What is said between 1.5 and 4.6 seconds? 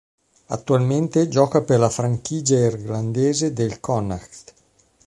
per la franchigia irlandese del Connacht.